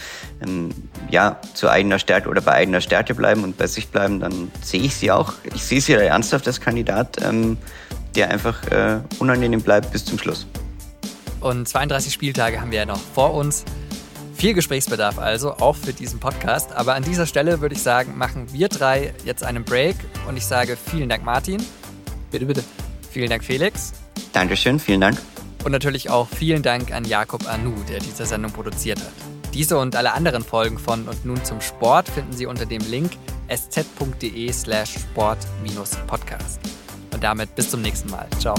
[0.43, 0.71] ähm,
[1.11, 4.81] ja, zu eigener Stärke oder bei eigener Stärke bleiben und bei sich bleiben, dann sehe
[4.81, 5.35] ich sie auch.
[5.55, 7.19] Ich sehe sie ernsthaft als Kandidat.
[7.23, 7.59] Ähm,
[8.17, 10.47] der einfach äh, unangenehm bleibt bis zum Schluss.
[11.41, 13.65] Und 32 Spieltage haben wir ja noch vor uns.
[14.35, 16.73] Viel Gesprächsbedarf also, auch für diesen Podcast.
[16.73, 19.97] Aber an dieser Stelle würde ich sagen, machen wir drei jetzt einen Break
[20.29, 21.63] und ich sage vielen Dank, Martin.
[22.31, 22.65] Bitte, bitte.
[23.11, 23.93] Vielen Dank, Felix.
[24.33, 25.17] Dankeschön, vielen Dank.
[25.65, 29.13] Und natürlich auch vielen Dank an Jakob Anu, der diese Sendung produziert hat.
[29.55, 33.13] Diese und alle anderen Folgen von Und nun zum Sport finden Sie unter dem Link
[33.49, 36.61] sz.de slash sport-podcast.
[37.17, 38.29] Und damit bis zum nächsten Mal.
[38.39, 38.55] Ciao.